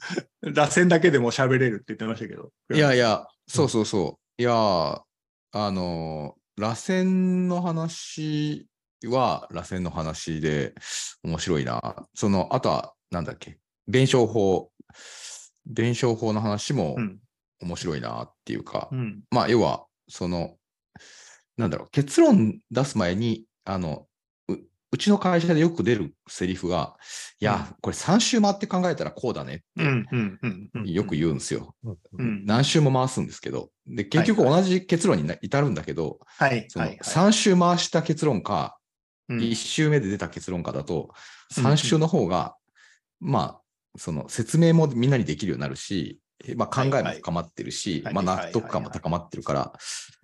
[0.43, 2.51] 螺旋だけでも喋れるって言ってましたけど。
[2.73, 4.43] いやいや、そうそうそう。
[4.43, 5.05] いや、あ
[5.55, 8.67] の、螺旋の話
[9.05, 10.75] は螺旋の話で
[11.23, 12.07] 面白いな。
[12.15, 14.71] その、あとは、なんだっけ、弁証法。
[15.67, 17.19] 弁証法の話もうん。
[17.63, 19.23] 面白いなっていうか、うん。
[19.31, 20.57] まあ、要は、その、
[21.57, 24.07] なんだろう、結論出す前に、あの、
[24.49, 24.57] う
[24.93, 26.97] うちの会社でよく出るセリフが、
[27.41, 29.61] いや、これ3周回って考えたらこうだねっ
[30.85, 31.75] てよく言うんですよ。
[32.13, 36.67] 何周も回すんですけど、で、結局同じ結論にな至るんだけど、はい。
[36.69, 36.99] そのはい。
[37.03, 38.79] 3周回した結論か、
[39.29, 41.11] うん1周目で出た結論かだと、
[41.57, 42.57] うん3周の方が、
[43.21, 43.61] まあ、
[43.97, 49.73] その説明もみんなにできるようになるし、えまあ、考えも深まってるし、まあ、はいはい納得感も高まってるから、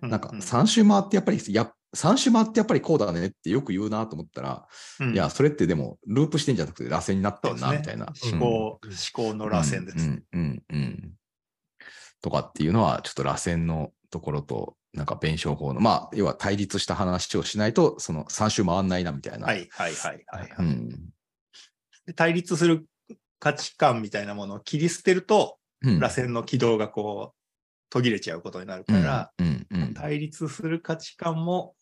[0.01, 4.65] うなんか3周回ってやっぱり、や3周回ってやっぱりこうだねってよく言うなと思ったら、
[4.99, 8.13] うんいや、それってでも、ループしてんじゃなくて、螺旋になってるな、みたいな。
[8.23, 8.79] 思考、思
[9.13, 9.97] 考の螺旋です。
[9.97, 11.11] うんうんうんうん
[12.23, 19.47] とかっていうのは、ちょっと螺旋のところと、なんか弁証法の、まあ、要は対立した話をしないと、その3周回んないな、みたいな。
[19.47, 19.67] はい。
[19.71, 19.95] はい。
[19.95, 20.23] はい。
[20.27, 20.41] はい。
[20.41, 20.89] はいうん。
[22.05, 22.85] で対立する
[23.41, 25.99] 価値観みたいなものを切り捨てると、うん。
[25.99, 27.35] 螺旋の軌道がこう、
[27.89, 31.75] 途切れちゃうことになるから、うんうん対立する価値観も、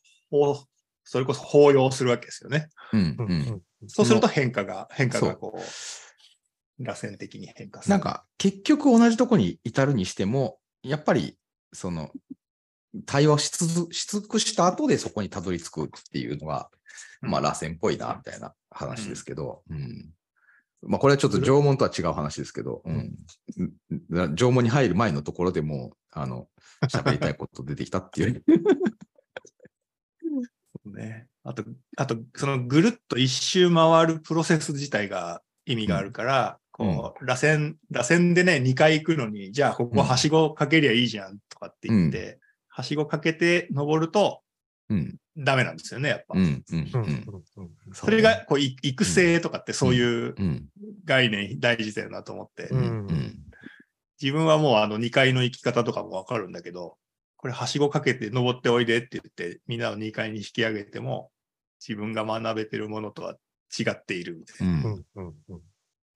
[1.03, 2.69] それこそ包容するわけですよね。
[2.93, 7.91] うんううんんそうすると変化が、変化がこう、螺旋的に変化する。
[7.91, 11.37] なんか、結局同じとこに至るにしても、やっぱり、
[11.73, 12.11] その、
[13.05, 16.69] 対話をしつつし尽くした後でそこにたどり着くっていうのが、
[17.21, 20.13] うんまあ、螺旋っぽいな、みたいな話ですけど、うん。
[20.81, 23.15] まあ、これはちょっと縄文とは違う話ですけど、うん。
[24.09, 26.47] うん縄文に入る前のところでも、あの、
[26.83, 28.43] 喋りたいこと出てきたっていう。
[30.85, 31.27] ね。
[31.43, 31.63] あと、
[31.97, 44.48] あと、そのぐるっと一周回るプロセス自体が意味があるから、こう、螺旋、螺旋でね、2回行くのに、じゃあここはしごかけりゃいいじゃんとかって言って、はしごかけて登ると、うん。
[45.37, 46.37] ダメなんですよね、やっぱ。
[46.37, 46.63] うん。
[46.71, 46.89] うん。
[46.93, 47.43] うんうん。
[47.57, 50.69] うんそれがこうい育成とかってそういううん。
[51.05, 53.35] 概念大事だよなと思って、うんうん。
[54.21, 56.97] 自分はもうあの2階の行き方とかもわかるんだけど、
[57.37, 61.31] これはしごかけて登っておいでって言って、みんなを2階に引き上げても、
[61.79, 63.35] 自分が学べてるものとは
[63.77, 64.73] 違っているみたいな。
[64.73, 65.61] うんうんうんうん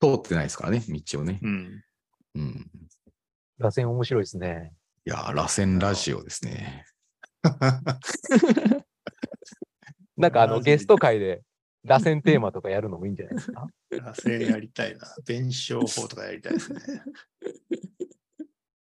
[0.04, 1.40] 通ってないですからね、道をね。
[1.42, 1.84] うん。
[2.36, 2.72] うん。
[3.58, 4.74] 螺旋面白いですね。
[5.06, 6.84] いやー、螺旋ラジオですね。
[10.18, 11.42] なんかあのゲスト会で
[11.84, 13.68] 螺旋テーマとかやるのもいいんじゃないですか？
[13.92, 15.14] 螺旋やりたいな。
[15.26, 16.80] 弁証法とかやりたいですね。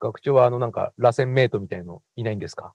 [0.00, 2.74] 学長はあのなんか螺旋メイトみたいのいないんですか？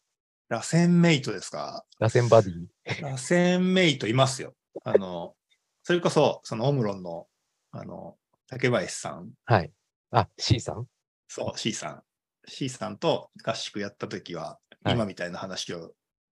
[0.50, 1.86] 螺旋メイトですか？
[2.00, 2.68] 螺旋バディ？
[3.02, 4.56] 螺旋メイトいますよ。
[4.84, 5.36] あの、
[5.84, 7.28] それこそ、そのオムロンの、
[7.72, 9.72] あの、竹林さん、はい。
[10.12, 10.88] あ、C さん？
[11.28, 12.04] そう、C さん。
[12.48, 15.80] C さんと合宿やったときは、はい今みたいな話を、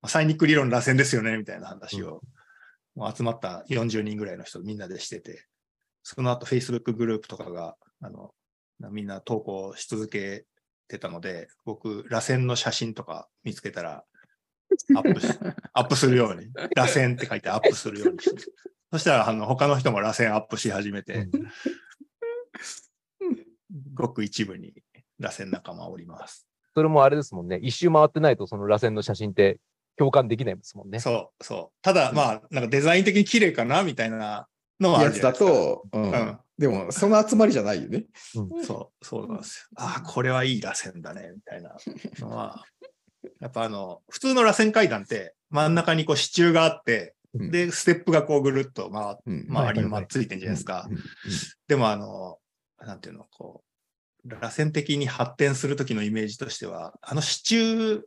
[0.02, 2.22] まあサイニック理論螺旋ですよね、みたいな話を、
[2.96, 5.46] もう集まった40人ぐらいの人みんなでしてて、
[6.04, 8.32] その後 Facebook グループとかが、あの、
[8.92, 10.46] みんな投稿し続け
[10.88, 14.04] てたので、僕、螺旋の写真とか見つけたら、
[14.96, 15.28] アップし
[15.74, 18.52] アップするように、螺旋って書いてアップするようにして、
[18.92, 21.28] そしたら、あの、他の人も螺旋アップし始めて、
[23.94, 24.74] ごく一部に
[25.20, 26.47] 螺旋仲間おります。
[26.78, 27.58] それもあれですもんね。
[27.64, 29.60] 一周回ってないとその螺旋の写真って
[29.98, 31.00] 共感できないですもんね。
[31.00, 31.78] そう、そう。
[31.82, 34.48] ただ、まあ、なんかデザイン的に綺麗かなみたいな
[34.80, 35.20] のはあやつ。
[35.20, 38.06] だと、うんうんでも、その集まりじゃないよね。
[38.64, 39.76] そう、そうなんですよ。
[39.84, 41.76] ああ、これはいい螺旋だね、みたいな
[42.20, 42.64] のは。
[43.40, 50.92] やっぱあの、普通の螺旋階段って真ん中にこう支柱があって、うんで、ステップがこうぐるっと回っうん周りにまついてんじゃないですかう。
[50.92, 51.04] んうん
[51.68, 52.38] でもあの、
[52.80, 53.67] なんていうの、こう、
[54.28, 58.04] 螺旋的に発展するときのイメージとしては、あの支柱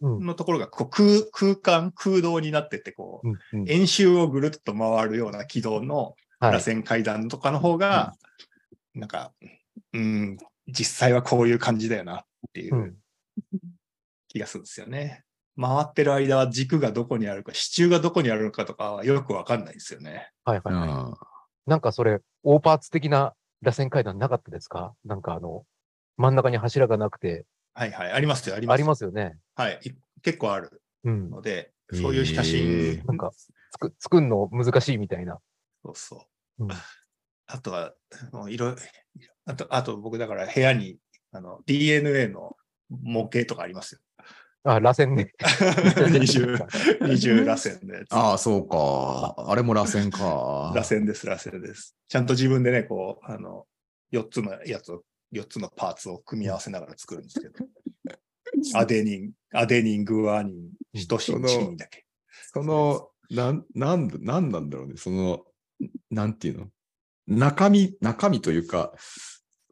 [0.00, 0.26] うん。
[0.26, 6.52] のところがこう空空間、空洞になってて、こう、うんうん円周をぐるっと回るような軌道のはい。
[6.52, 8.12] 螺旋階段とかの方が、
[8.94, 9.32] なんか、
[9.92, 12.96] うん、実際はこういう感じだよなっていううん
[14.28, 15.24] 気がするんですよね。
[15.58, 20.30] 回ってる間は軸がどこにあるか、支柱がどこにあるのかとかはよくわかんないですよね。
[20.44, 21.16] はいはいは
[21.66, 21.70] い。
[21.70, 24.94] なんかそれ、大パーツ的な螺旋階段なかったですか？
[25.04, 25.64] なんかあの、
[26.16, 28.74] 真ん中に柱がなくて、はいはい、ありますよ、あります。
[28.74, 29.36] ありますよね。
[29.56, 29.90] はい、い
[30.22, 31.30] 結構あるうん。
[31.30, 33.32] ので、そういう写真、なんか、
[33.72, 35.38] つく、作るの難しいみたいな。
[35.84, 36.26] そうそ
[36.58, 36.64] う。
[36.64, 36.70] うん
[37.46, 37.92] あとは、
[38.32, 38.76] もういろいろ、
[39.44, 40.96] あと、あと僕だから部屋に
[41.30, 42.56] あの DNA の
[42.88, 44.00] 模型とかありますよ。
[44.64, 45.32] あ、螺旋ね。
[46.10, 46.56] 二重、
[47.02, 48.12] 二重螺旋のやつ。
[48.12, 49.34] ああ、そうか。
[49.36, 50.72] あれも螺旋か。
[50.74, 51.94] 螺旋です、螺旋です。
[52.08, 53.66] ちゃんと自分でね、こう、あの、
[54.12, 57.66] 4つのやつを、4つのパーツを組み合わせながら作るんですけど、
[58.74, 62.06] アデニン、アデニン、グアニン、シトシン、チミンだけ。
[62.52, 64.94] その、なん、なん、なんなんだろうね。
[64.96, 65.44] その、
[66.10, 66.68] なんていうの？
[67.26, 68.94] 中身、中身というか、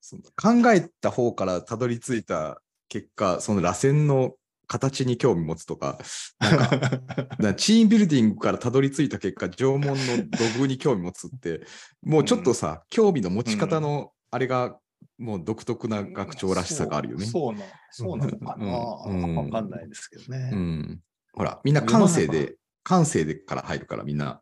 [0.00, 4.35] その考えた方からたどり着いた結果、その螺旋の
[4.72, 5.98] 形に興味持つとか、
[6.40, 9.94] なんか、チームビルディングからたどり着いた結果、縄文の
[10.30, 11.61] 土偶に興味持つって、
[12.02, 14.78] もうちょっとさ、興味の持ち方のあれが、
[15.18, 17.26] もう独特な学長らしさがあるよね。
[17.26, 17.54] そう
[17.90, 18.64] そうな、そうなのかな。
[18.64, 20.50] うんわかんないですけどね。
[20.52, 21.00] うん。
[21.35, 24.40] ほら、みんな感性で、感性でから入るから、みんな、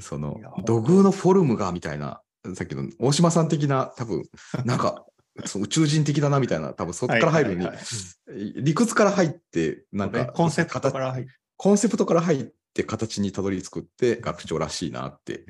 [0.00, 2.20] その土偶のフォルムが、みたいな、
[2.54, 4.22] さっきの大島さん的な、多分、
[4.64, 5.04] なんか、
[5.46, 15.46] そう宇宙人的だな、みたいな、多分そこから入るのに、はいはいはい理屈から入って、なんか、ねコンセプトか形ら入ってコンセプトから入って、形にたどり着くって、学長らしいなって、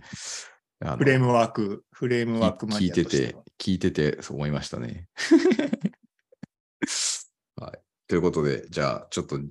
[0.96, 5.08] フレームワーク、フレームワークマ聞いてて聞いてて、そう思いましたね。
[7.56, 7.78] はい。
[8.06, 9.50] ということで、じゃあ、ちょっと、ジョ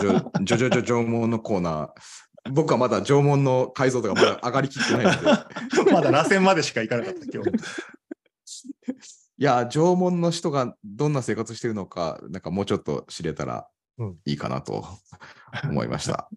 [0.00, 5.18] ジョ、ジョジョジョ縄文のコーナー、僕はまだ縄文の解像度がまだ上がりきってないので、
[5.92, 7.50] まだ螺旋までしか行かなかった、今日。
[9.38, 14.84] いや、縄文の人がどんな生活してるのか、なんかもうちょっと知れたらうんいいかなと
[15.64, 16.28] 思いました。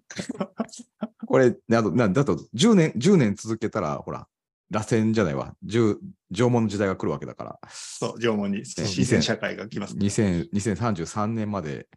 [1.26, 4.28] これ、あとなだと10年、10年続けたら、ほら、
[4.70, 5.97] 螺旋じゃないわ、10
[6.32, 11.88] 縄文の時代が来るわけだから、そう、縄文に自然社会が来ます、2000 2033年まで、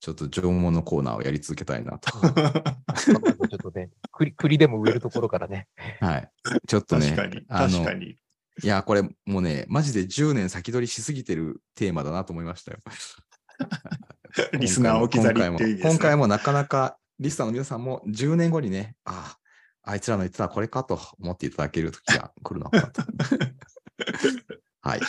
[0.00, 2.10] ちょっと縄文のコーナーをやり続けたいなと。
[2.96, 5.68] ちょっとね、栗栗でも植えるところからね。
[6.00, 6.30] はい。
[6.66, 8.16] ちょっとね、確かに、確かに。
[8.62, 12.78] いや、これもうね、マジで10年先取りしすぎてるテーマだなと思いましたよ。
[14.58, 19.36] リスナー置き去りっていうね今回もなかなかリスナーの皆さんも10年後にね、あ
[19.84, 23.02] あ、あいつらの言ってたこれかと思っていただける時が来るのかなと。
[24.82, 25.00] はい。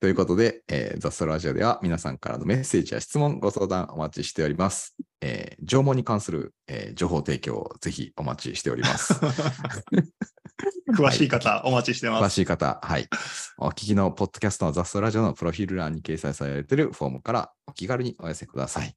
[0.00, 4.96] ということで、えー、ザストラジオでは皆さんからのメッセージや質問、ご相談お待ちしております。
[5.22, 9.14] えー縄文に関する、えー情報提供をぜひお待ちしております。
[10.94, 12.24] 詳しい方、お待ちしてます。
[12.24, 13.08] 詳しい方、はい。
[13.56, 18.94] お聞きのポッドキャストのザストラジオのプロフィール欄に掲載されているフォームからお気軽にお寄せください。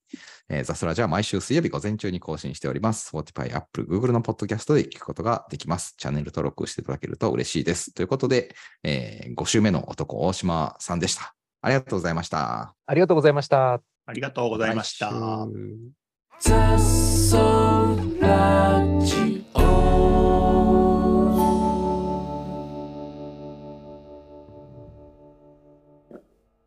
[0.50, 3.16] えーザストラジオは毎週水曜日午前中に更新しております。
[3.16, 5.96] Spotify、Apple、Google のポッドキャストで聞くことができます。
[5.98, 7.94] チャンネル登録していただけると嬉しいです。
[7.94, 11.36] ということで、え5週目の男、大島さんでした。
[11.62, 12.76] ありがとうございました。
[12.86, 13.82] ありがとうございました。
[14.08, 15.12] ありがとうございました。
[16.40, 16.78] Ce
[17.30, 17.98] sont